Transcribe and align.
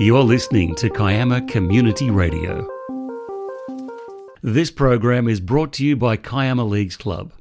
You're 0.00 0.22
listening 0.22 0.76
to 0.76 0.90
Kiama 0.90 1.40
Community 1.48 2.08
Radio. 2.08 2.64
This 4.42 4.70
program 4.70 5.26
is 5.26 5.40
brought 5.40 5.72
to 5.72 5.84
you 5.84 5.96
by 5.96 6.16
Kiama 6.16 6.62
Leagues 6.62 6.96
Club, 6.96 7.32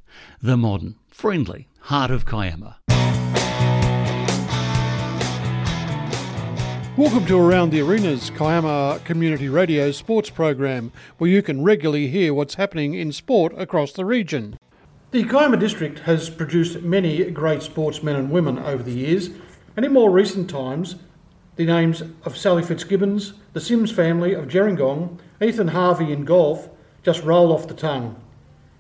the 0.41 0.57
modern, 0.57 0.96
friendly 1.07 1.68
heart 1.82 2.09
of 2.09 2.25
Kiama. 2.25 2.78
Welcome 6.98 7.28
to 7.28 7.38
Around 7.38 7.70
the 7.70 7.82
Arenas, 7.82 8.32
Kiama 8.32 9.02
Community 9.05 9.50
Radio 9.50 9.92
sports 9.92 10.32
program, 10.32 10.92
where 11.20 11.30
you 11.30 11.44
can 11.44 11.64
regularly 11.64 12.08
hear 12.08 12.34
what's 12.34 12.55
happening 12.55 12.96
in 12.96 13.12
sport 13.12 13.54
across 13.55 13.92
the 13.92 14.04
region. 14.04 14.58
The 15.12 15.26
Kiama 15.26 15.58
district 15.58 16.00
has 16.00 16.32
produced 16.32 16.82
many 16.82 17.24
great 17.30 17.62
sportsmen 17.62 18.16
and 18.16 18.32
women 18.32 18.58
over 18.58 18.82
the 18.82 18.94
years, 18.94 19.30
and 19.76 19.86
in 19.86 19.94
more 19.94 20.10
recent 20.10 20.50
times, 20.50 20.96
the 21.58 21.66
names 21.66 22.04
of 22.24 22.38
Sally 22.38 22.62
Fitzgibbons, 22.62 23.34
the 23.54 23.59
Sims 23.59 23.91
family 23.91 24.34
of 24.34 24.48
Gerringong, 24.48 25.18
Ethan 25.41 25.70
Harvey 25.70 26.14
in 26.14 26.23
golf 26.23 26.70
just 27.02 27.23
roll 27.23 27.52
off 27.52 27.68
the 27.68 27.73
tongue. 27.73 28.16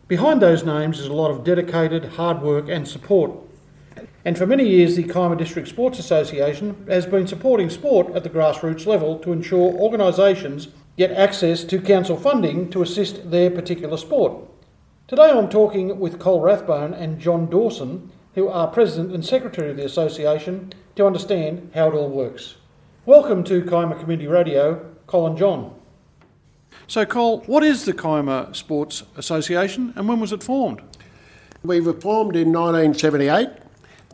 Behind 0.07 0.39
those 0.39 0.63
names 0.63 0.99
is 0.99 1.07
a 1.07 1.13
lot 1.13 1.31
of 1.31 1.43
dedicated 1.43 2.05
hard 2.05 2.41
work 2.41 2.69
and 2.69 2.87
support. 2.87 3.31
And 4.23 4.37
for 4.37 4.45
many 4.45 4.67
years, 4.67 4.95
the 4.95 5.03
Kiama 5.03 5.37
District 5.37 5.67
Sports 5.67 5.97
Association 5.97 6.85
has 6.87 7.07
been 7.07 7.25
supporting 7.25 7.71
sport 7.71 8.13
at 8.13 8.23
the 8.23 8.29
grassroots 8.29 8.85
level 8.85 9.17
to 9.19 9.31
ensure 9.31 9.73
organisations 9.73 10.67
get 10.97 11.11
access 11.11 11.63
to 11.63 11.81
council 11.81 12.15
funding 12.15 12.69
to 12.69 12.83
assist 12.83 13.31
their 13.31 13.49
particular 13.49 13.97
sport. 13.97 14.45
Today 15.07 15.31
I'm 15.31 15.49
talking 15.49 15.99
with 15.99 16.19
Cole 16.19 16.41
Rathbone 16.41 16.93
and 16.93 17.19
John 17.19 17.49
Dawson, 17.49 18.11
who 18.35 18.49
are 18.49 18.67
President 18.67 19.15
and 19.15 19.25
Secretary 19.25 19.71
of 19.71 19.77
the 19.77 19.85
Association, 19.85 20.73
to 20.95 21.07
understand 21.07 21.71
how 21.73 21.87
it 21.87 21.95
all 21.95 22.09
works. 22.09 22.56
Welcome 23.07 23.45
to 23.45 23.61
Kiama 23.61 23.97
Community 23.97 24.27
Radio, 24.27 24.85
Colin 25.05 25.37
John. 25.37 25.73
So, 26.87 27.05
Cole, 27.05 27.39
what 27.45 27.63
is 27.63 27.85
the 27.85 27.93
Kiama 27.93 28.53
Sports 28.53 29.03
Association 29.15 29.93
and 29.95 30.09
when 30.09 30.19
was 30.19 30.33
it 30.33 30.43
formed? 30.43 30.81
We 31.63 31.79
were 31.79 31.93
formed 31.93 32.35
in 32.35 32.51
1978. 32.51 33.47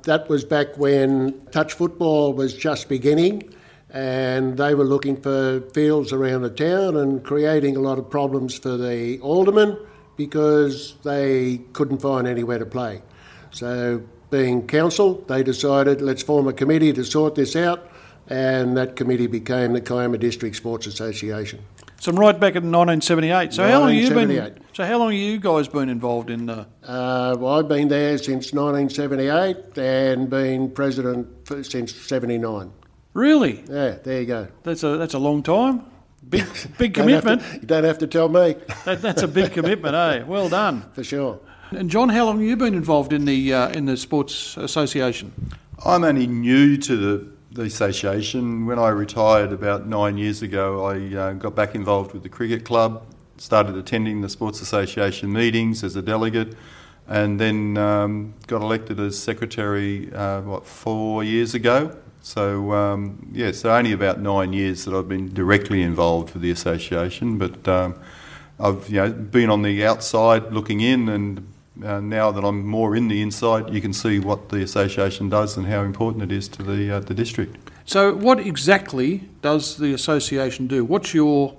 That 0.04 0.30
was 0.30 0.45
back 0.45 0.78
when 0.78 1.42
touch 1.48 1.73
football 1.73 2.34
was 2.34 2.56
just 2.56 2.88
beginning 2.88 3.52
and 3.90 4.58
they 4.58 4.76
were 4.76 4.84
looking 4.84 5.20
for 5.20 5.62
fields 5.73 6.14
around 6.14 6.44
the 6.44 6.52
town 6.52 6.95
and 6.95 7.23
creating 7.23 7.76
a 7.76 7.80
lot 7.80 7.98
of 7.98 8.12
problems 8.12 8.60
for 8.60 8.78
the 8.78 9.17
aldermen 9.22 9.76
because 10.17 10.98
they 11.04 11.62
couldn't 11.73 11.98
find 11.98 12.28
anywhere 12.28 12.60
to 12.60 12.66
play. 12.67 13.02
So, 13.50 14.04
being 14.30 14.67
council, 14.67 15.26
they 15.28 15.42
decided 15.42 16.00
let's 16.00 16.22
form 16.22 16.48
a 16.48 16.54
committee 16.54 16.94
to 16.94 17.04
sort 17.04 17.34
this 17.34 17.56
out 17.56 17.89
and 18.28 18.78
that 18.78 18.96
committee 18.96 19.28
became 19.28 19.74
the 19.74 19.82
Kiama 19.82 20.18
District 20.18 20.56
Sports 20.56 20.88
Association. 20.88 21.60
So 22.04 22.12
I'm 22.12 22.20
right 22.20 22.38
back 22.38 22.56
in 22.56 22.70
1978. 22.70 23.54
So 23.54 23.66
how 23.66 23.80
long 23.80 23.94
have 23.94 24.04
you 24.04 24.10
been? 24.10 24.60
So 24.74 24.86
how 24.86 24.98
long 24.98 25.12
have 25.12 25.20
you 25.20 25.40
guys 25.40 25.70
been 25.70 25.88
involved 25.88 26.30
in? 26.30 26.50
Uh... 26.50 26.66
Uh, 26.84 27.38
well, 27.40 27.60
I've 27.60 27.70
been 27.70 27.88
there 27.88 28.18
since 28.18 28.52
1978 28.52 29.78
and 29.78 30.30
been 30.30 30.72
president 30.72 31.30
since 31.66 31.96
'79. 31.96 32.74
Really? 33.14 33.64
Yeah, 33.70 33.92
there 34.04 34.20
you 34.20 34.26
go. 34.26 34.48
That's 34.64 34.84
a 34.84 34.98
that's 34.98 35.14
a 35.14 35.20
long 35.20 35.44
time. 35.44 35.86
Big 36.28 36.46
big 36.78 36.94
commitment. 36.94 37.42
To, 37.42 37.54
you 37.54 37.68
don't 37.68 37.86
have 37.86 38.00
to 38.00 38.08
tell 38.08 38.28
me. 38.28 38.56
That, 38.86 39.02
that's 39.02 39.22
a 39.22 39.28
big 39.28 39.54
commitment, 39.54 39.96
eh? 39.96 40.24
Well 40.28 40.50
done. 40.50 40.84
For 40.94 41.06
sure. 41.06 41.40
And 41.72 41.90
John, 41.90 42.10
how 42.10 42.26
long 42.26 42.40
have 42.40 42.48
you 42.48 42.58
been 42.58 42.76
involved 42.76 43.14
in 43.14 43.24
the 43.24 43.54
uh, 43.54 43.70
in 43.70 43.86
the 43.86 43.96
sports 43.96 44.58
association? 44.58 45.32
I'm 45.86 46.04
only 46.04 46.28
new 46.28 46.78
to 46.78 46.98
the 46.98 47.33
the 47.54 47.64
association. 47.64 48.66
When 48.66 48.80
I 48.80 48.90
retired 48.90 49.52
about 49.52 49.88
nine 49.88 50.18
years 50.18 50.42
ago, 50.42 50.86
I 50.86 51.16
uh, 51.16 51.34
got 51.34 51.56
back 51.56 51.76
involved 51.76 52.14
with 52.14 52.23
the 52.23 52.30
cricket 52.30 52.66
club, 52.66 53.06
started 53.38 53.78
attending 53.78 54.22
the 54.22 54.30
Sports 54.30 54.62
Association 54.62 55.32
meetings 55.32 55.83
as 55.83 55.95
a 55.95 56.02
delegate, 56.02 56.55
and 57.08 57.39
then 57.39 57.77
um, 57.77 58.33
got 58.48 58.61
elected 58.61 59.00
as 59.00 59.20
secretary, 59.20 60.11
uh, 60.14 60.42
what, 60.42 60.66
four 60.66 61.23
years 61.23 61.54
ago. 61.54 61.95
So, 62.22 62.72
um, 62.72 63.30
yeah, 63.33 63.52
so 63.52 63.76
only 63.76 63.92
about 63.92 64.20
nine 64.20 64.54
years 64.54 64.86
that 64.86 64.95
I've 64.95 65.10
been 65.10 65.33
directly 65.33 65.82
involved 65.83 66.33
with 66.33 66.42
the 66.42 66.52
association, 66.52 67.38
but 67.38 67.67
um, 67.67 68.00
I've 68.60 68.89
you 68.89 68.95
know, 68.95 69.11
been 69.11 69.50
on 69.50 69.61
the 69.61 69.86
outside 69.86 70.54
looking 70.54 70.80
in 70.80 71.10
and 71.10 71.52
uh, 71.82 72.00
now 72.00 72.32
that 72.32 72.44
I'm 72.44 72.66
more 72.66 72.95
in 72.95 73.08
the 73.08 73.22
inside, 73.22 73.73
you 73.73 73.82
can 73.82 73.94
see 73.94 74.20
what 74.20 74.50
the 74.50 74.61
association 74.61 75.30
does 75.30 75.58
and 75.58 75.66
how 75.66 75.82
important 75.82 76.23
it 76.23 76.32
is 76.32 76.48
to 76.50 76.64
the 76.64 76.98
uh, 76.98 77.00
the 77.00 77.14
district. 77.14 77.58
So, 77.86 78.14
what 78.14 78.39
exactly 78.39 79.30
does 79.42 79.78
the 79.78 79.94
association 79.94 80.67
do? 80.67 80.86
What's 80.86 81.14
your 81.14 81.56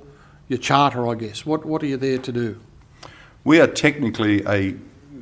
your 0.48 0.58
charter, 0.58 1.06
I 1.08 1.14
guess? 1.14 1.44
What 1.44 1.64
what 1.64 1.82
are 1.82 1.86
you 1.86 1.96
there 1.96 2.18
to 2.18 2.32
do? 2.32 2.60
We 3.42 3.60
are 3.60 3.66
technically 3.66 4.44
a 4.46 4.76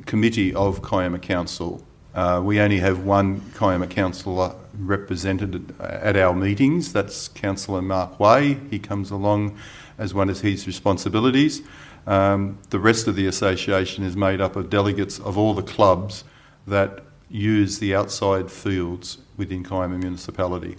committee 0.05 0.53
of 0.53 0.81
Kiama 0.81 1.19
Council. 1.19 1.83
Uh, 2.13 2.41
we 2.43 2.59
only 2.59 2.79
have 2.79 3.03
one 3.03 3.41
Kiama 3.57 3.87
councillor 3.87 4.55
represented 4.77 5.79
at 5.79 6.15
our 6.15 6.33
meetings. 6.33 6.93
That's 6.93 7.27
Councillor 7.27 7.81
Mark 7.81 8.19
Way. 8.19 8.57
He 8.69 8.79
comes 8.79 9.11
along 9.11 9.57
as 9.97 10.13
one 10.13 10.29
of 10.29 10.41
his 10.41 10.67
responsibilities. 10.67 11.61
Um, 12.05 12.57
the 12.69 12.79
rest 12.79 13.07
of 13.07 13.15
the 13.15 13.27
association 13.27 14.03
is 14.03 14.15
made 14.15 14.41
up 14.41 14.55
of 14.55 14.69
delegates 14.69 15.19
of 15.19 15.37
all 15.37 15.53
the 15.53 15.63
clubs 15.63 16.23
that 16.67 17.03
use 17.29 17.79
the 17.79 17.95
outside 17.95 18.51
fields 18.51 19.17
within 19.37 19.63
Kiama 19.63 19.97
municipality. 19.97 20.77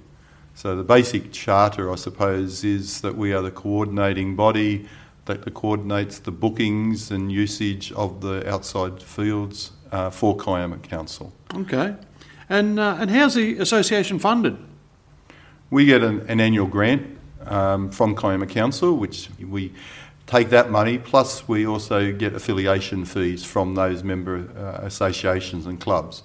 So 0.54 0.76
the 0.76 0.84
basic 0.84 1.32
charter, 1.32 1.90
I 1.90 1.96
suppose, 1.96 2.62
is 2.62 3.00
that 3.00 3.16
we 3.16 3.32
are 3.32 3.42
the 3.42 3.50
coordinating 3.50 4.36
body 4.36 4.86
that 5.24 5.52
coordinates 5.54 6.18
the 6.18 6.30
bookings 6.30 7.10
and 7.10 7.32
usage 7.32 7.90
of 7.92 8.20
the 8.20 8.48
outside 8.48 9.02
fields 9.02 9.72
uh, 9.90 10.10
for 10.10 10.36
Kiama 10.36 10.78
Council. 10.78 11.32
Okay. 11.54 11.96
And, 12.48 12.78
uh, 12.78 12.96
and 13.00 13.10
how's 13.10 13.34
the 13.34 13.58
association 13.58 14.18
funded? 14.18 14.56
We 15.70 15.86
get 15.86 16.02
an, 16.02 16.26
an 16.28 16.40
annual 16.40 16.66
grant 16.66 17.18
um, 17.46 17.90
from 17.90 18.14
Kiama 18.14 18.46
Council, 18.46 18.96
which 18.96 19.28
we 19.40 19.72
take 20.26 20.50
that 20.50 20.70
money, 20.70 20.98
plus 20.98 21.46
we 21.48 21.66
also 21.66 22.12
get 22.12 22.34
affiliation 22.34 23.04
fees 23.04 23.44
from 23.44 23.74
those 23.74 24.02
member 24.02 24.48
uh, 24.56 24.86
associations 24.86 25.66
and 25.66 25.80
clubs. 25.80 26.22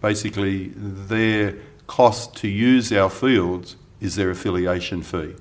Basically, 0.00 0.72
their 0.76 1.56
cost 1.86 2.36
to 2.36 2.48
use 2.48 2.92
our 2.92 3.10
fields 3.10 3.76
is 4.00 4.16
their 4.16 4.30
affiliation 4.30 5.02
fee. 5.02 5.34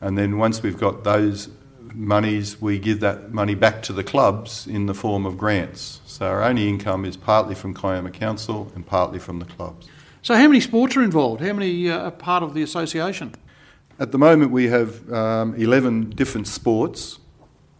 And 0.00 0.16
then 0.16 0.38
once 0.38 0.62
we've 0.62 0.78
got 0.78 1.04
those 1.04 1.48
monies, 1.94 2.60
we 2.60 2.78
give 2.78 3.00
that 3.00 3.32
money 3.32 3.54
back 3.54 3.82
to 3.84 3.92
the 3.92 4.04
clubs 4.04 4.66
in 4.66 4.86
the 4.86 4.94
form 4.94 5.26
of 5.26 5.36
grants. 5.38 6.00
So 6.06 6.26
our 6.26 6.42
only 6.42 6.68
income 6.68 7.04
is 7.04 7.16
partly 7.16 7.54
from 7.54 7.74
Kiama 7.74 8.10
Council 8.10 8.70
and 8.74 8.86
partly 8.86 9.18
from 9.18 9.38
the 9.38 9.44
clubs. 9.44 9.88
So, 10.22 10.34
how 10.34 10.46
many 10.46 10.60
sports 10.60 10.96
are 10.96 11.02
involved? 11.02 11.40
How 11.40 11.52
many 11.52 11.88
uh, 11.88 12.06
are 12.06 12.10
part 12.10 12.42
of 12.42 12.52
the 12.52 12.62
association? 12.62 13.34
At 13.98 14.12
the 14.12 14.18
moment, 14.18 14.50
we 14.50 14.66
have 14.68 15.10
um, 15.12 15.54
11 15.54 16.10
different 16.10 16.46
sports 16.46 17.18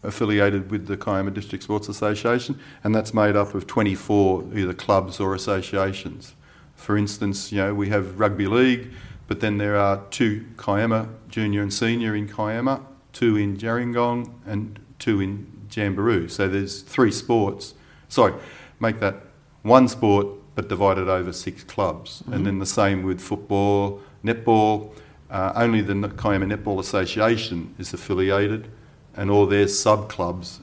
affiliated 0.03 0.71
with 0.71 0.87
the 0.87 0.97
Kiama 0.97 1.31
District 1.31 1.63
Sports 1.63 1.89
Association, 1.89 2.59
and 2.83 2.95
that's 2.95 3.13
made 3.13 3.35
up 3.35 3.53
of 3.53 3.67
24 3.67 4.45
either 4.55 4.73
clubs 4.73 5.19
or 5.19 5.35
associations. 5.35 6.35
For 6.75 6.97
instance, 6.97 7.51
you 7.51 7.57
know, 7.57 7.73
we 7.73 7.89
have 7.89 8.19
rugby 8.19 8.47
league, 8.47 8.91
but 9.27 9.41
then 9.41 9.57
there 9.57 9.75
are 9.75 10.03
two 10.09 10.45
Kiama, 10.57 11.09
junior 11.27 11.61
and 11.61 11.73
senior 11.73 12.15
in 12.15 12.27
Kiama, 12.27 12.81
two 13.13 13.37
in 13.37 13.57
Gerringong, 13.57 14.31
and 14.45 14.79
two 14.99 15.21
in 15.21 15.51
Jamberoo. 15.69 16.29
So 16.29 16.47
there's 16.47 16.81
three 16.81 17.11
sports. 17.11 17.73
Sorry, 18.07 18.33
make 18.79 18.99
that 18.99 19.15
one 19.61 19.87
sport, 19.87 20.27
but 20.55 20.67
divided 20.67 21.07
over 21.07 21.31
six 21.31 21.63
clubs. 21.63 22.21
Mm-hmm. 22.21 22.33
And 22.33 22.45
then 22.45 22.59
the 22.59 22.65
same 22.65 23.03
with 23.03 23.21
football, 23.21 24.01
netball. 24.23 24.91
Uh, 25.29 25.53
only 25.55 25.81
the 25.81 25.93
Kiama 25.93 26.45
Netball 26.47 26.79
Association 26.79 27.75
is 27.77 27.93
affiliated 27.93 28.67
and 29.15 29.29
all 29.29 29.45
their 29.45 29.67
sub 29.67 30.09
clubs 30.09 30.59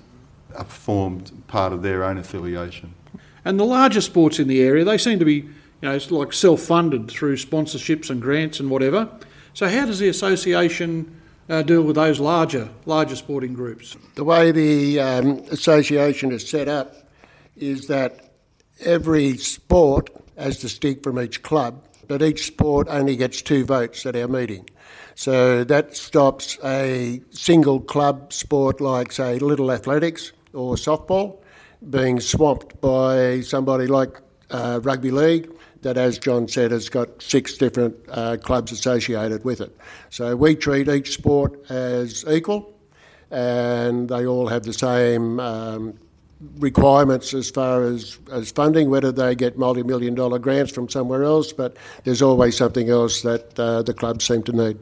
are 0.57 0.65
formed 0.65 1.31
part 1.47 1.73
of 1.73 1.83
their 1.83 2.03
own 2.03 2.19
affiliation. 2.19 2.95
And 3.45 3.61
the 3.61 3.65
larger 3.65 4.01
sports 4.01 4.39
in 4.39 4.49
the 4.49 4.61
area, 4.61 4.85
they 4.85 4.99
seem 4.99 5.19
to 5.19 5.25
be, 5.25 5.35
you 5.35 5.53
know, 5.83 5.93
it's 5.93 6.11
like 6.11 6.33
self-funded 6.33 7.09
through 7.09 7.37
sponsorships 7.37 8.11
and 8.11 8.21
grants 8.21 8.59
and 8.59 8.71
whatever. 8.71 9.09
So 9.55 9.69
how 9.69 9.87
does 9.87 9.99
the 9.99 10.09
association 10.09 11.21
uh, 11.49 11.63
deal 11.63 11.83
with 11.83 11.97
those 11.97 12.21
larger, 12.21 12.69
larger 12.85 13.17
sporting 13.17 13.55
groups? 13.55 13.97
The 14.15 14.25
way 14.25 14.53
the 14.53 15.01
um, 15.01 15.29
association 15.51 16.33
is 16.33 16.49
set 16.49 16.69
up 16.69 16.95
is 17.57 17.87
that 17.87 18.33
every 18.81 19.37
sport 19.37 20.11
has 20.37 20.59
distinct 20.59 21.03
from 21.03 21.19
each 21.19 21.43
club, 21.43 21.85
but 22.09 22.23
each 22.23 22.47
sport 22.47 22.89
only 22.91 23.17
gets 23.17 23.43
two 23.43 23.65
votes 23.65 24.05
at 24.07 24.17
our 24.17 24.29
meeting. 24.29 24.69
So 25.15 25.65
that 25.65 25.97
stops 25.97 26.59
a 26.63 27.23
single 27.31 27.81
club 27.81 28.33
sport 28.33 28.81
like, 28.81 29.13
say, 29.13 29.39
Little 29.39 29.73
Athletics 29.73 30.33
or 30.53 30.75
softball 30.75 31.39
being 31.89 32.21
swamped 32.21 32.81
by 32.81 33.41
somebody 33.41 33.87
like 33.87 34.21
uh, 34.51 34.81
rugby 34.83 35.11
league 35.11 35.51
that, 35.83 35.97
as 35.97 36.19
John 36.19 36.49
said, 36.49 36.71
has 36.71 36.89
got 36.89 37.23
six 37.23 37.57
different 37.57 37.95
uh, 38.09 38.37
clubs 38.37 38.73
associated 38.73 39.45
with 39.45 39.61
it. 39.61 39.77
So 40.11 40.35
we 40.37 40.57
treat 40.57 40.89
each 40.89 41.13
sport 41.15 41.71
as 41.71 42.25
equal, 42.29 42.75
and 43.31 44.09
they 44.09 44.27
all 44.27 44.49
have 44.49 44.65
the 44.65 44.73
same 44.73 45.41
um, 45.41 45.99
requirements 46.59 47.35
as 47.35 47.51
far 47.51 47.83
as, 47.83 48.19
as 48.31 48.51
funding, 48.51 48.91
whether 48.91 49.13
they 49.13 49.35
get 49.35 49.59
multi 49.59 49.83
million 49.83 50.15
dollar 50.15 50.39
grants 50.39 50.73
from 50.73 50.89
somewhere 50.89 51.25
else, 51.25 51.53
but 51.53 51.77
there's 52.05 52.23
always 52.23 52.57
something 52.57 52.91
else 52.91 53.23
that 53.23 53.59
uh, 53.59 53.83
the 53.83 53.95
clubs 53.95 54.25
seem 54.25 54.43
to 54.45 54.53
need. 54.53 54.79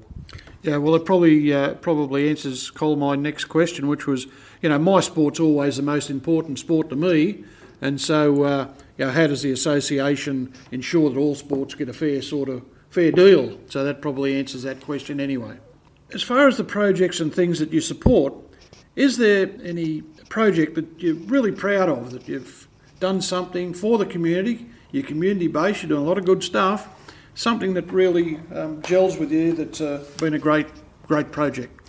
Yeah, 0.63 0.79
well, 0.79 0.95
it 0.95 1.05
probably 1.05 1.53
uh, 1.53 1.75
probably 1.75 2.31
answers 2.31 2.71
Cole 2.71 2.97
my 2.97 3.17
next 3.17 3.45
question, 3.45 3.87
which 3.87 4.07
was, 4.07 4.27
you 4.63 4.71
know, 4.71 4.79
my 4.79 5.01
sport's 5.01 5.39
always 5.39 5.77
the 5.77 5.83
most 5.83 6.09
important 6.11 6.59
sport 6.59 6.89
to 6.89 6.97
me, 6.97 7.45
and 7.81 8.01
so, 8.01 8.45
uh, 8.45 8.69
you 8.97 9.05
know, 9.05 9.11
how 9.11 9.27
does 9.27 9.43
the 9.43 9.53
association 9.53 10.53
ensure 10.71 11.11
that 11.11 11.19
all 11.19 11.35
sports 11.35 11.75
get 11.75 11.89
a 11.89 11.93
fair 11.93 12.23
sort 12.23 12.49
of 12.49 12.65
fair 12.91 13.11
deal? 13.11 13.59
So 13.69 13.85
that 13.85 14.01
probably 14.01 14.39
answers 14.39 14.63
that 14.63 14.81
question 14.81 15.21
anyway. 15.21 15.59
As 16.13 16.23
far 16.23 16.47
as 16.47 16.57
the 16.57 16.65
projects 16.65 17.21
and 17.21 17.35
things 17.35 17.59
that 17.59 17.73
you 17.73 17.81
support, 17.81 18.35
is 18.95 19.17
there 19.17 19.51
any 19.65 20.03
project 20.29 20.77
that 20.77 20.87
you're 21.03 21.15
really 21.15 21.51
proud 21.51 21.89
of, 21.89 22.13
that 22.13 22.29
you've 22.29 22.69
done 23.01 23.21
something 23.21 23.75
for 23.75 23.99
the 23.99 24.07
community, 24.07 24.67
your 24.93 25.03
community 25.03 25.49
base, 25.49 25.83
you're 25.83 25.89
doing 25.89 26.03
a 26.03 26.05
lot 26.05 26.19
of 26.19 26.25
good 26.25 26.45
stuff, 26.45 26.89
something 27.35 27.75
that 27.75 27.91
really 27.91 28.39
um, 28.55 28.81
gels 28.83 29.19
with 29.19 29.33
you 29.33 29.53
that's 29.53 29.81
uh, 29.81 30.05
been 30.19 30.35
a 30.35 30.39
great, 30.39 30.69
great 31.09 31.33
project? 31.33 31.84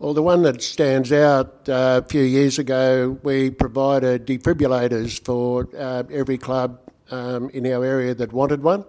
Well, 0.00 0.14
the 0.14 0.22
one 0.22 0.42
that 0.42 0.62
stands 0.62 1.10
out 1.10 1.68
uh, 1.68 2.02
a 2.04 2.08
few 2.08 2.22
years 2.22 2.60
ago, 2.60 3.18
we 3.24 3.50
provided 3.50 4.28
defibrillators 4.28 5.24
for 5.24 5.68
uh, 5.76 6.04
every 6.08 6.38
club 6.38 6.78
um, 7.10 7.50
in 7.50 7.66
our 7.66 7.84
area 7.84 8.14
that 8.14 8.32
wanted 8.32 8.62
one. 8.62 8.84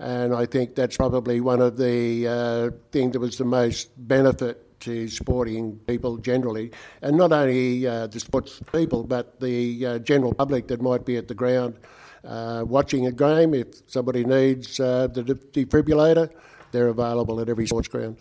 And 0.00 0.34
I 0.34 0.46
think 0.46 0.74
that's 0.74 0.96
probably 0.96 1.40
one 1.40 1.60
of 1.60 1.76
the 1.76 2.26
uh, 2.26 2.70
things 2.90 3.12
that 3.12 3.20
was 3.20 3.38
the 3.38 3.44
most 3.44 3.90
benefit 4.08 4.80
to 4.80 5.06
sporting 5.06 5.78
people 5.86 6.16
generally, 6.16 6.72
and 7.02 7.16
not 7.16 7.30
only 7.30 7.86
uh, 7.86 8.08
the 8.08 8.18
sports 8.18 8.60
people, 8.72 9.04
but 9.04 9.38
the 9.38 9.86
uh, 9.86 9.98
general 10.00 10.34
public 10.34 10.66
that 10.68 10.82
might 10.82 11.06
be 11.06 11.16
at 11.16 11.28
the 11.28 11.34
ground 11.34 11.78
uh, 12.24 12.64
watching 12.66 13.06
a 13.06 13.12
game. 13.12 13.54
If 13.54 13.68
somebody 13.86 14.24
needs 14.24 14.80
uh, 14.80 15.06
the 15.06 15.22
defibrillator, 15.22 16.30
they're 16.72 16.88
available 16.88 17.40
at 17.40 17.48
every 17.48 17.68
sports 17.68 17.86
ground. 17.86 18.18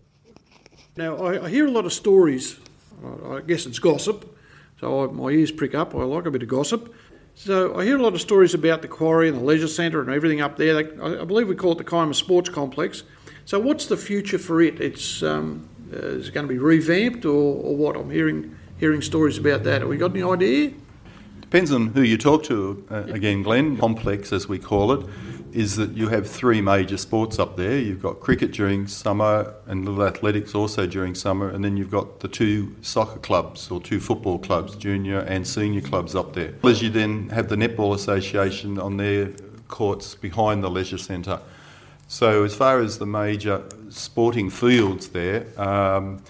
Now, 0.97 1.15
I, 1.17 1.45
I 1.45 1.49
hear 1.49 1.67
a 1.67 1.71
lot 1.71 1.85
of 1.85 1.93
stories. 1.93 2.59
I 3.29 3.41
guess 3.41 3.67
it's 3.67 3.77
gossip, 3.77 4.35
so 4.79 5.03
I, 5.03 5.11
my 5.11 5.29
ears 5.29 5.51
prick 5.51 5.75
up. 5.75 5.93
I 5.93 5.99
like 5.99 6.25
a 6.25 6.31
bit 6.31 6.41
of 6.41 6.49
gossip. 6.49 6.91
So 7.35 7.77
I 7.77 7.85
hear 7.85 7.97
a 7.97 8.01
lot 8.01 8.15
of 8.15 8.21
stories 8.21 8.55
about 8.55 8.81
the 8.81 8.87
quarry 8.87 9.29
and 9.29 9.37
the 9.37 9.43
leisure 9.43 9.67
centre 9.67 10.01
and 10.01 10.09
everything 10.09 10.41
up 10.41 10.57
there. 10.57 10.75
I, 10.75 11.21
I 11.21 11.23
believe 11.23 11.47
we 11.47 11.55
call 11.55 11.73
it 11.73 11.77
the 11.77 11.83
Kiama 11.83 12.15
Sports 12.15 12.49
Complex. 12.49 13.03
So 13.45 13.59
what's 13.59 13.85
the 13.85 13.95
future 13.95 14.39
for 14.39 14.59
it? 14.59 14.81
It's 14.81 15.21
um, 15.21 15.69
uh, 15.93 15.97
is 15.97 16.29
it 16.29 16.33
going 16.33 16.47
to 16.47 16.51
be 16.51 16.57
revamped 16.57 17.25
or, 17.25 17.63
or 17.63 17.75
what? 17.75 17.95
I'm 17.95 18.09
hearing 18.09 18.57
hearing 18.79 19.03
stories 19.03 19.37
about 19.37 19.63
that. 19.65 19.81
Have 19.81 19.89
we 19.89 19.97
got 19.97 20.11
any 20.11 20.23
idea? 20.23 20.73
Depends 21.41 21.71
on 21.71 21.87
who 21.87 22.01
you 22.01 22.17
talk 22.17 22.43
to. 22.45 22.83
Uh, 22.89 23.03
again, 23.03 23.43
Glenn, 23.43 23.77
complex 23.77 24.33
as 24.33 24.49
we 24.49 24.57
call 24.57 24.91
it, 24.91 25.05
is 25.57 25.75
that 25.75 25.97
you 25.97 26.09
have 26.09 26.29
three 26.29 26.61
major 26.61 26.97
sports 26.97 27.39
up 27.39 27.57
there. 27.57 27.79
You've 27.79 28.03
got 28.03 28.19
cricket 28.19 28.51
during 28.51 28.85
summer 28.85 29.55
and 29.65 29.85
little 29.85 30.03
athletics 30.03 30.53
also 30.53 30.85
during 30.85 31.15
summer, 31.15 31.49
and 31.49 31.65
then 31.65 31.75
you've 31.75 31.89
got 31.89 32.19
the 32.19 32.27
two 32.27 32.75
soccer 32.83 33.17
clubs 33.17 33.71
or 33.71 33.81
two 33.81 33.99
football 33.99 34.37
clubs, 34.37 34.75
junior 34.75 35.17
and 35.21 35.47
senior 35.47 35.81
clubs 35.81 36.13
up 36.13 36.33
there. 36.33 36.53
As 36.63 36.83
you 36.83 36.91
then 36.91 37.29
have 37.29 37.49
the 37.49 37.55
Netball 37.55 37.95
Association 37.95 38.77
on 38.77 38.97
their 38.97 39.31
courts 39.67 40.13
behind 40.13 40.63
the 40.63 40.69
leisure 40.69 40.99
centre. 40.99 41.39
So, 42.07 42.43
as 42.43 42.53
far 42.53 42.79
as 42.79 42.99
the 42.99 43.07
major 43.07 43.63
sporting 43.89 44.51
fields 44.51 45.09
there, 45.09 45.47
um, 45.59 46.21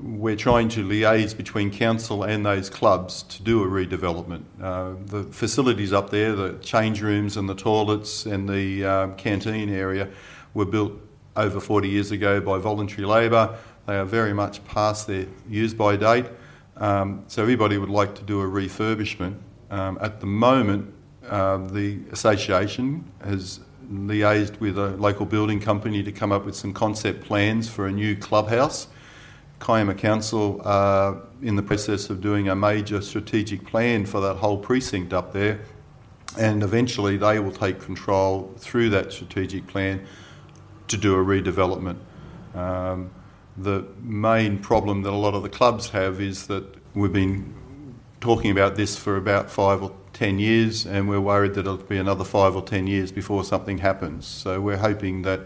we're 0.00 0.36
trying 0.36 0.68
to 0.68 0.84
liaise 0.84 1.36
between 1.36 1.70
council 1.70 2.22
and 2.22 2.46
those 2.46 2.70
clubs 2.70 3.22
to 3.24 3.42
do 3.42 3.62
a 3.62 3.66
redevelopment. 3.66 4.44
Uh, 4.62 4.94
the 5.04 5.24
facilities 5.24 5.92
up 5.92 6.10
there, 6.10 6.34
the 6.34 6.54
change 6.60 7.02
rooms 7.02 7.36
and 7.36 7.48
the 7.48 7.54
toilets 7.54 8.24
and 8.26 8.48
the 8.48 8.84
um, 8.84 9.16
canteen 9.16 9.68
area, 9.68 10.08
were 10.54 10.64
built 10.64 10.92
over 11.36 11.60
40 11.60 11.88
years 11.88 12.10
ago 12.10 12.40
by 12.40 12.58
voluntary 12.58 13.06
labour. 13.06 13.56
They 13.86 13.96
are 13.96 14.04
very 14.04 14.32
much 14.32 14.64
past 14.66 15.06
their 15.06 15.26
use 15.48 15.74
by 15.74 15.96
date. 15.96 16.26
Um, 16.76 17.24
so 17.26 17.42
everybody 17.42 17.78
would 17.78 17.90
like 17.90 18.14
to 18.16 18.22
do 18.22 18.40
a 18.40 18.44
refurbishment. 18.44 19.38
Um, 19.70 19.98
at 20.00 20.20
the 20.20 20.26
moment, 20.26 20.94
uh, 21.28 21.58
the 21.58 21.98
association 22.12 23.10
has 23.24 23.60
liaised 23.90 24.60
with 24.60 24.78
a 24.78 24.90
local 24.90 25.26
building 25.26 25.60
company 25.60 26.02
to 26.02 26.12
come 26.12 26.30
up 26.30 26.44
with 26.44 26.54
some 26.54 26.72
concept 26.72 27.24
plans 27.24 27.68
for 27.68 27.86
a 27.86 27.92
new 27.92 28.16
clubhouse. 28.16 28.86
Kiama 29.60 29.94
Council 29.94 30.60
are 30.64 31.20
in 31.42 31.56
the 31.56 31.62
process 31.62 32.10
of 32.10 32.20
doing 32.20 32.48
a 32.48 32.54
major 32.54 33.00
strategic 33.00 33.66
plan 33.66 34.06
for 34.06 34.20
that 34.20 34.36
whole 34.36 34.58
precinct 34.58 35.12
up 35.12 35.32
there, 35.32 35.60
and 36.38 36.62
eventually 36.62 37.16
they 37.16 37.38
will 37.38 37.52
take 37.52 37.80
control 37.80 38.54
through 38.58 38.90
that 38.90 39.12
strategic 39.12 39.66
plan 39.66 40.06
to 40.88 40.96
do 40.96 41.14
a 41.14 41.24
redevelopment. 41.24 41.98
Um, 42.54 43.10
the 43.56 43.86
main 44.00 44.58
problem 44.58 45.02
that 45.02 45.10
a 45.10 45.16
lot 45.16 45.34
of 45.34 45.42
the 45.42 45.48
clubs 45.48 45.90
have 45.90 46.20
is 46.20 46.46
that 46.46 46.64
we've 46.94 47.12
been 47.12 47.54
talking 48.20 48.50
about 48.50 48.76
this 48.76 48.96
for 48.96 49.16
about 49.16 49.50
five 49.50 49.82
or 49.82 49.94
10 50.12 50.38
years, 50.38 50.86
and 50.86 51.08
we're 51.08 51.20
worried 51.20 51.54
that 51.54 51.60
it'll 51.60 51.76
be 51.76 51.98
another 51.98 52.24
five 52.24 52.56
or 52.56 52.62
10 52.62 52.86
years 52.86 53.12
before 53.12 53.44
something 53.44 53.78
happens. 53.78 54.26
So 54.26 54.60
we're 54.60 54.78
hoping 54.78 55.22
that 55.22 55.40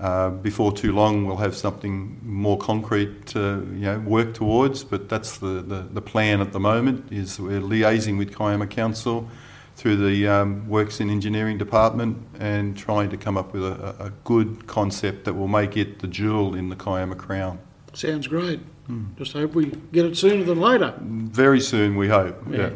uh, 0.00 0.30
before 0.30 0.72
too 0.72 0.92
long 0.92 1.26
we'll 1.26 1.36
have 1.36 1.54
something 1.54 2.18
more 2.22 2.56
concrete 2.56 3.26
to 3.26 3.68
you 3.72 3.80
know, 3.80 3.98
work 4.00 4.34
towards, 4.34 4.82
but 4.82 5.08
that's 5.08 5.38
the, 5.38 5.62
the, 5.62 5.86
the 5.92 6.00
plan 6.00 6.40
at 6.40 6.52
the 6.52 6.60
moment, 6.60 7.12
is 7.12 7.38
we're 7.38 7.60
liaising 7.60 8.16
with 8.16 8.34
Kiama 8.34 8.66
Council 8.66 9.28
through 9.76 9.96
the 9.96 10.26
um, 10.26 10.68
Works 10.68 11.00
and 11.00 11.10
Engineering 11.10 11.58
Department 11.58 12.18
and 12.38 12.76
trying 12.76 13.10
to 13.10 13.16
come 13.16 13.36
up 13.36 13.52
with 13.52 13.62
a, 13.62 13.94
a, 13.98 14.10
good 14.24 14.66
concept 14.66 15.24
that 15.24 15.34
will 15.34 15.48
make 15.48 15.76
it 15.76 16.00
the 16.00 16.06
jewel 16.06 16.54
in 16.54 16.68
the 16.68 16.76
Kiama 16.76 17.14
crown. 17.14 17.58
Sounds 17.92 18.26
great. 18.26 18.60
Hmm. 18.86 19.06
Just 19.16 19.32
hope 19.32 19.54
we 19.54 19.66
get 19.92 20.04
it 20.04 20.16
sooner 20.16 20.44
than 20.44 20.60
later. 20.60 20.94
Very 21.00 21.60
soon, 21.60 21.96
we 21.96 22.08
hope. 22.08 22.42
yeah. 22.50 22.56
yeah. 22.56 22.70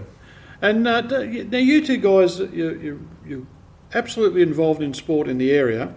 And 0.62 0.88
uh, 0.88 1.02
now, 1.02 1.18
you 1.58 1.84
two 1.84 1.98
guys, 1.98 2.38
you're, 2.38 2.76
you're, 2.76 2.98
you're 3.26 3.46
absolutely 3.92 4.40
involved 4.40 4.82
in 4.82 4.94
sport 4.94 5.28
in 5.28 5.36
the 5.36 5.52
area. 5.52 5.94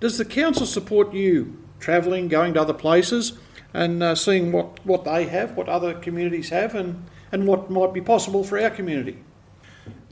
Does 0.00 0.16
the 0.16 0.24
council 0.24 0.64
support 0.64 1.12
you 1.12 1.58
travelling, 1.80 2.28
going 2.28 2.54
to 2.54 2.60
other 2.60 2.74
places, 2.74 3.32
and 3.74 4.02
uh, 4.02 4.14
seeing 4.14 4.52
what, 4.52 4.84
what 4.86 5.04
they 5.04 5.26
have, 5.26 5.56
what 5.56 5.68
other 5.68 5.94
communities 5.94 6.50
have, 6.50 6.74
and, 6.74 7.04
and 7.32 7.46
what 7.46 7.68
might 7.70 7.92
be 7.92 8.00
possible 8.00 8.44
for 8.44 8.60
our 8.60 8.70
community? 8.70 9.18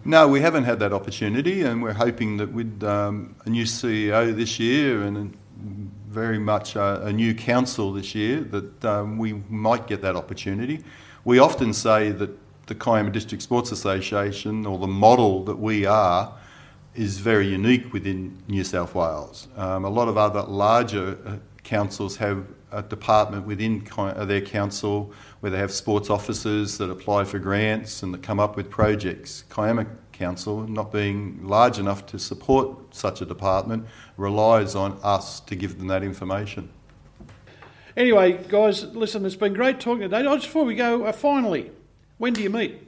No, 0.05 0.29
we 0.29 0.41
haven't 0.41 0.65
had 0.65 0.81
that 0.81 0.93
opportunity, 0.93 1.63
and 1.63 1.83
we're 1.83 1.93
hoping 1.93 2.37
that 2.37 2.53
with 2.53 2.83
um, 2.83 3.37
a 3.45 3.51
new 3.51 3.65
CEO 3.65 4.35
this 4.35 4.59
year 4.59 5.03
and 5.03 5.37
very 6.09 6.39
much 6.39 6.77
a, 6.77 7.05
a 7.05 7.13
new 7.13 7.35
council 7.35 7.93
this 7.93 8.15
year, 8.15 8.41
that 8.41 8.85
um, 8.85 9.19
we 9.19 9.35
might 9.49 9.87
get 9.87 10.03
that 10.03 10.17
opportunity. 10.17 10.85
We 11.25 11.39
often 11.39 11.73
say 11.73 12.11
that 12.11 12.31
the 12.67 12.75
Kiama 12.75 13.11
District 13.11 13.43
Sports 13.43 13.71
Association, 13.71 14.67
or 14.67 14.79
the 14.79 14.87
model 14.87 15.45
that 15.45 15.59
we 15.59 15.87
are, 15.87 16.33
is 16.97 17.19
very 17.19 17.49
unique 17.49 17.93
within 17.93 18.43
New 18.49 18.65
South 18.65 18.95
Wales. 18.95 19.49
Um, 19.57 19.85
a 19.85 19.91
lot 19.91 20.09
of 20.09 20.17
other 20.17 20.43
larger 20.43 21.19
uh, 21.27 21.37
councils 21.63 22.17
have 22.17 22.47
a 22.73 22.83
department 22.83 23.47
within 23.47 23.87
uh, 23.97 24.25
their 24.25 24.41
council 24.41 25.13
where 25.41 25.51
they 25.51 25.59
have 25.59 25.71
sports 25.71 26.11
officers 26.11 26.79
that 26.79 26.91
apply 26.91 27.25
for 27.25 27.39
grants 27.39 28.03
and 28.03 28.13
that 28.15 28.23
come 28.23 28.41
up 28.41 28.57
with 28.57 28.71
projects. 28.71 29.45
Kiama 29.51 29.87
Council, 30.13 30.67
not 30.67 30.91
being 30.91 31.47
large 31.47 31.79
enough 31.79 32.07
to 32.07 32.19
support 32.19 32.95
such 32.95 33.21
a 33.21 33.27
department, 33.27 33.87
relies 34.17 34.75
on 34.75 34.99
us 35.03 35.41
to 35.41 35.55
give 35.55 35.79
them 35.79 35.89
that 35.89 36.03
information. 36.03 36.71
Anyway, 37.97 38.43
guys, 38.49 38.85
listen, 38.95 39.25
it's 39.25 39.37
been 39.37 39.55
great 39.55 39.81
talking 39.81 40.03
today. 40.03 40.23
Just 40.23 40.47
before 40.47 40.65
we 40.65 40.75
go, 40.75 41.05
uh, 41.05 41.13
finally, 41.13 41.71
when 42.19 42.33
do 42.33 42.43
you 42.43 42.51
meet? 42.51 42.83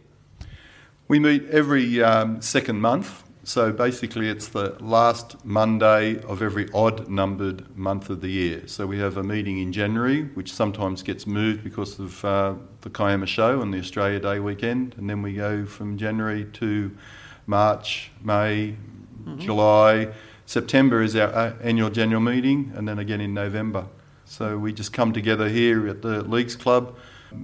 We 1.06 1.18
meet 1.18 1.48
every 1.50 2.02
um, 2.02 2.42
second 2.42 2.80
month. 2.80 3.24
So 3.48 3.72
basically, 3.72 4.28
it's 4.28 4.48
the 4.48 4.76
last 4.78 5.42
Monday 5.42 6.20
of 6.24 6.42
every 6.42 6.68
odd 6.74 7.08
numbered 7.08 7.74
month 7.78 8.10
of 8.10 8.20
the 8.20 8.28
year. 8.28 8.68
So 8.68 8.86
we 8.86 8.98
have 8.98 9.16
a 9.16 9.22
meeting 9.22 9.58
in 9.58 9.72
January, 9.72 10.24
which 10.34 10.52
sometimes 10.52 11.02
gets 11.02 11.26
moved 11.26 11.64
because 11.64 11.98
of 11.98 12.22
uh, 12.26 12.56
the 12.82 12.90
Kiama 12.90 13.24
show 13.24 13.62
and 13.62 13.72
the 13.72 13.78
Australia 13.78 14.20
Day 14.20 14.38
weekend. 14.38 14.96
And 14.98 15.08
then 15.08 15.22
we 15.22 15.32
go 15.32 15.64
from 15.64 15.96
January 15.96 16.44
to 16.44 16.94
March, 17.46 18.10
May, 18.22 18.76
mm-hmm. 19.22 19.38
July. 19.38 20.08
September 20.44 21.00
is 21.00 21.16
our 21.16 21.34
uh, 21.34 21.54
annual 21.62 21.88
general 21.88 22.20
meeting, 22.20 22.70
and 22.76 22.86
then 22.86 22.98
again 22.98 23.22
in 23.22 23.32
November. 23.32 23.86
So 24.26 24.58
we 24.58 24.74
just 24.74 24.92
come 24.92 25.14
together 25.14 25.48
here 25.48 25.88
at 25.88 26.02
the 26.02 26.22
Leagues 26.22 26.54
Club. 26.54 26.98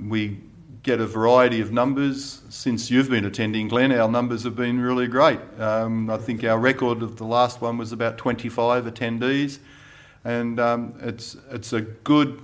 We 0.06 0.40
get 0.84 1.00
a 1.00 1.06
variety 1.06 1.60
of 1.60 1.72
numbers. 1.72 2.42
Since 2.50 2.90
you've 2.90 3.10
been 3.10 3.24
attending, 3.24 3.68
Glenn, 3.68 3.90
our 3.90 4.08
numbers 4.08 4.44
have 4.44 4.54
been 4.54 4.78
really 4.78 5.08
great. 5.08 5.40
Um, 5.58 6.08
I 6.08 6.18
think 6.18 6.44
our 6.44 6.58
record 6.58 7.02
of 7.02 7.16
the 7.16 7.24
last 7.24 7.60
one 7.60 7.78
was 7.78 7.90
about 7.90 8.18
25 8.18 8.84
attendees, 8.84 9.58
and 10.24 10.60
um, 10.60 10.94
it's 11.00 11.36
it's 11.50 11.72
a 11.72 11.80
good 11.80 12.40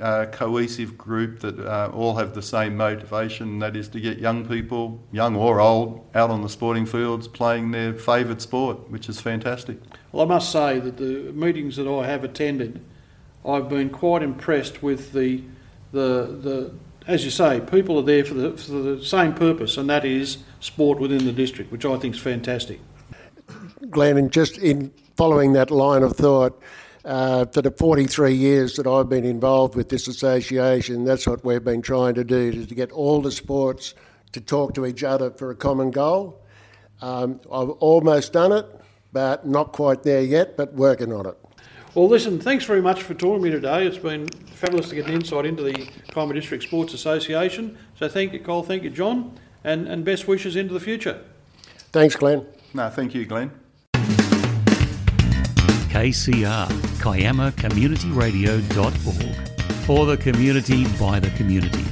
uh, 0.00 0.26
cohesive 0.26 0.98
group 0.98 1.40
that 1.40 1.58
uh, 1.58 1.90
all 1.94 2.16
have 2.16 2.34
the 2.34 2.42
same 2.42 2.76
motivation, 2.76 3.60
that 3.60 3.76
is 3.76 3.88
to 3.88 4.00
get 4.00 4.18
young 4.18 4.46
people, 4.46 5.00
young 5.12 5.36
or 5.36 5.60
old, 5.60 6.04
out 6.14 6.30
on 6.30 6.42
the 6.42 6.48
sporting 6.48 6.84
fields 6.84 7.26
playing 7.26 7.70
their 7.70 7.94
favourite 7.94 8.42
sport, 8.42 8.90
which 8.90 9.08
is 9.08 9.20
fantastic. 9.20 9.78
Well, 10.12 10.24
I 10.24 10.28
must 10.28 10.50
say 10.52 10.78
that 10.80 10.96
the 10.96 11.32
meetings 11.32 11.76
that 11.76 11.88
I 11.88 12.06
have 12.06 12.24
attended, 12.24 12.84
I've 13.46 13.68
been 13.68 13.90
quite 13.90 14.22
impressed 14.22 14.82
with 14.82 15.12
the 15.12 15.42
the 15.90 16.38
the 16.42 16.72
as 17.08 17.24
you 17.24 17.30
say, 17.30 17.60
people 17.60 17.98
are 17.98 18.02
there 18.02 18.22
for 18.22 18.34
the, 18.34 18.56
for 18.56 18.72
the 18.72 19.02
same 19.02 19.32
purpose, 19.32 19.78
and 19.78 19.88
that 19.88 20.04
is 20.04 20.38
sport 20.60 21.00
within 21.00 21.24
the 21.24 21.32
district, 21.32 21.72
which 21.72 21.86
I 21.86 21.96
think 21.96 22.14
is 22.14 22.20
fantastic. 22.20 22.80
Glenn, 23.88 24.18
and 24.18 24.30
just 24.30 24.58
in 24.58 24.92
following 25.16 25.54
that 25.54 25.70
line 25.70 26.02
of 26.02 26.14
thought, 26.16 26.62
uh, 27.06 27.46
for 27.46 27.62
the 27.62 27.70
43 27.70 28.34
years 28.34 28.76
that 28.76 28.86
I've 28.86 29.08
been 29.08 29.24
involved 29.24 29.74
with 29.74 29.88
this 29.88 30.06
association, 30.06 31.04
that's 31.04 31.26
what 31.26 31.42
we've 31.42 31.64
been 31.64 31.80
trying 31.80 32.14
to 32.14 32.24
do, 32.24 32.50
is 32.50 32.66
to 32.66 32.74
get 32.74 32.92
all 32.92 33.22
the 33.22 33.32
sports 33.32 33.94
to 34.32 34.40
talk 34.42 34.74
to 34.74 34.84
each 34.84 35.02
other 35.02 35.30
for 35.30 35.50
a 35.50 35.54
common 35.54 35.90
goal. 35.90 36.38
Um, 37.00 37.40
I've 37.50 37.70
almost 37.70 38.34
done 38.34 38.52
it, 38.52 38.66
but 39.14 39.46
not 39.46 39.72
quite 39.72 40.02
there 40.02 40.20
yet, 40.20 40.58
but 40.58 40.74
working 40.74 41.14
on 41.14 41.24
it. 41.24 41.38
Well, 41.98 42.08
listen, 42.08 42.38
thanks 42.38 42.64
very 42.64 42.80
much 42.80 43.02
for 43.02 43.14
talking 43.14 43.42
to 43.42 43.48
me 43.48 43.50
today. 43.50 43.84
It's 43.84 43.98
been 43.98 44.28
fabulous 44.28 44.88
to 44.90 44.94
get 44.94 45.08
an 45.08 45.14
insight 45.14 45.44
into 45.44 45.64
the 45.64 45.72
Kiama 46.12 46.32
District 46.32 46.62
Sports 46.62 46.94
Association. 46.94 47.76
So 47.96 48.08
thank 48.08 48.32
you, 48.32 48.38
Cole. 48.38 48.62
Thank 48.62 48.84
you, 48.84 48.90
John. 48.90 49.36
And, 49.64 49.88
and 49.88 50.04
best 50.04 50.28
wishes 50.28 50.54
into 50.54 50.72
the 50.72 50.78
future. 50.78 51.24
Thanks, 51.90 52.14
Glenn. 52.14 52.46
No, 52.72 52.88
thank 52.88 53.16
you, 53.16 53.26
Glenn. 53.26 53.50
KCR, 55.90 56.68
KiamaCommunityRadio.org. 57.00 59.48
For 59.84 60.06
the 60.06 60.16
community, 60.18 60.86
by 61.00 61.18
the 61.18 61.30
community. 61.30 61.84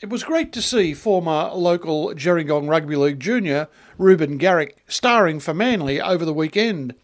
It 0.00 0.10
was 0.10 0.22
great 0.22 0.52
to 0.52 0.60
see 0.60 0.92
former 0.92 1.50
local 1.54 2.08
Gerringong 2.08 2.68
Rugby 2.68 2.96
League 2.96 3.20
junior 3.20 3.68
Reuben 3.96 4.36
Garrick 4.36 4.76
starring 4.86 5.40
for 5.40 5.54
Manly 5.54 5.98
over 5.98 6.26
the 6.26 6.34
weekend. 6.34 6.94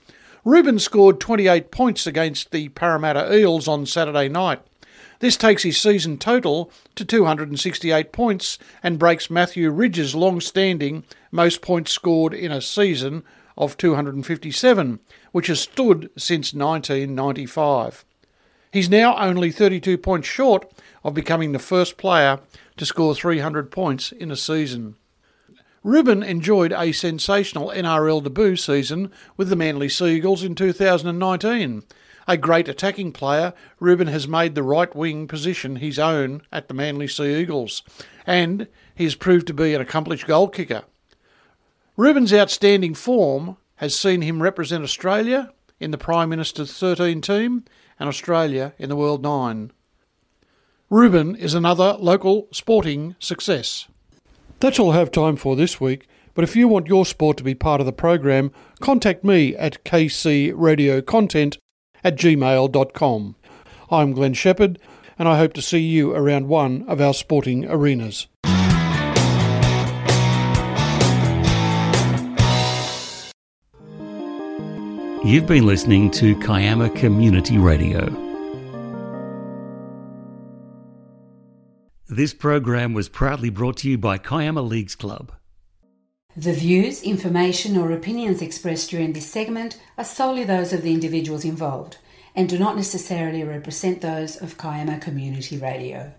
Reuben 0.44 0.78
scored 0.78 1.20
28 1.20 1.70
points 1.70 2.06
against 2.06 2.50
the 2.50 2.68
Parramatta 2.70 3.34
Eels 3.34 3.66
on 3.66 3.86
Saturday 3.86 4.28
night. 4.28 4.60
This 5.20 5.38
takes 5.38 5.62
his 5.62 5.80
season 5.80 6.18
total 6.18 6.70
to 6.96 7.04
268 7.04 8.12
points 8.12 8.58
and 8.82 8.98
breaks 8.98 9.30
Matthew 9.30 9.70
Ridge's 9.70 10.14
long 10.14 10.42
standing 10.42 11.04
most 11.30 11.62
points 11.62 11.92
scored 11.92 12.34
in 12.34 12.52
a 12.52 12.60
season 12.60 13.22
of 13.56 13.78
257, 13.78 15.00
which 15.32 15.46
has 15.46 15.60
stood 15.60 16.10
since 16.18 16.52
1995. 16.52 18.04
He's 18.70 18.90
now 18.90 19.16
only 19.16 19.50
32 19.50 19.96
points 19.96 20.28
short 20.28 20.70
of 21.02 21.14
becoming 21.14 21.52
the 21.52 21.58
first 21.58 21.96
player 21.96 22.40
to 22.76 22.84
score 22.84 23.14
300 23.14 23.70
points 23.70 24.12
in 24.12 24.30
a 24.30 24.36
season. 24.36 24.96
Reuben 25.84 26.22
enjoyed 26.22 26.72
a 26.72 26.92
sensational 26.92 27.68
NRL 27.68 28.24
debut 28.24 28.56
season 28.56 29.12
with 29.36 29.50
the 29.50 29.56
Manly 29.56 29.90
Sea 29.90 30.16
Eagles 30.16 30.42
in 30.42 30.54
2019. 30.54 31.82
A 32.26 32.36
great 32.38 32.68
attacking 32.70 33.12
player, 33.12 33.52
Reuben 33.78 34.06
has 34.06 34.26
made 34.26 34.54
the 34.54 34.62
right 34.62 34.96
wing 34.96 35.28
position 35.28 35.76
his 35.76 35.98
own 35.98 36.40
at 36.50 36.68
the 36.68 36.74
Manly 36.74 37.06
Sea 37.06 37.38
Eagles, 37.38 37.82
and 38.26 38.66
he 38.94 39.04
has 39.04 39.14
proved 39.14 39.46
to 39.48 39.52
be 39.52 39.74
an 39.74 39.82
accomplished 39.82 40.26
goal 40.26 40.48
kicker. 40.48 40.84
Reuben's 41.98 42.32
outstanding 42.32 42.94
form 42.94 43.58
has 43.76 43.94
seen 43.94 44.22
him 44.22 44.42
represent 44.42 44.84
Australia 44.84 45.52
in 45.78 45.90
the 45.90 45.98
Prime 45.98 46.30
Minister's 46.30 46.72
13 46.72 47.20
team 47.20 47.62
and 48.00 48.08
Australia 48.08 48.72
in 48.78 48.88
the 48.88 48.96
World 48.96 49.22
Nine. 49.22 49.70
Reuben 50.88 51.36
is 51.36 51.52
another 51.52 51.92
local 52.00 52.48
sporting 52.52 53.16
success. 53.18 53.86
That's 54.64 54.78
all 54.78 54.92
I 54.92 54.96
have 54.96 55.10
time 55.10 55.36
for 55.36 55.56
this 55.56 55.78
week. 55.78 56.08
But 56.32 56.42
if 56.42 56.56
you 56.56 56.68
want 56.68 56.86
your 56.86 57.04
sport 57.04 57.36
to 57.36 57.44
be 57.44 57.54
part 57.54 57.82
of 57.82 57.86
the 57.86 57.92
program, 57.92 58.50
contact 58.80 59.22
me 59.22 59.54
at 59.54 59.84
kcradiocontent 59.84 61.58
at 62.02 62.16
gmail.com. 62.16 63.36
I'm 63.90 64.12
Glenn 64.12 64.32
Shepherd, 64.32 64.78
and 65.18 65.28
I 65.28 65.36
hope 65.36 65.52
to 65.52 65.60
see 65.60 65.80
you 65.80 66.14
around 66.14 66.48
one 66.48 66.82
of 66.88 66.98
our 66.98 67.12
sporting 67.12 67.66
arenas. 67.66 68.26
You've 75.22 75.46
been 75.46 75.66
listening 75.66 76.10
to 76.12 76.34
Kiama 76.36 76.88
Community 76.88 77.58
Radio. 77.58 78.23
This 82.08 82.34
program 82.34 82.92
was 82.92 83.08
proudly 83.08 83.48
brought 83.48 83.78
to 83.78 83.88
you 83.88 83.96
by 83.96 84.18
Kiama 84.18 84.60
Leagues 84.60 84.94
Club. 84.94 85.32
The 86.36 86.52
views, 86.52 87.02
information, 87.02 87.78
or 87.78 87.92
opinions 87.92 88.42
expressed 88.42 88.90
during 88.90 89.14
this 89.14 89.30
segment 89.30 89.80
are 89.96 90.04
solely 90.04 90.44
those 90.44 90.74
of 90.74 90.82
the 90.82 90.92
individuals 90.92 91.46
involved 91.46 91.96
and 92.34 92.46
do 92.46 92.58
not 92.58 92.76
necessarily 92.76 93.42
represent 93.42 94.02
those 94.02 94.36
of 94.36 94.58
Kiama 94.58 94.98
Community 94.98 95.56
Radio. 95.56 96.12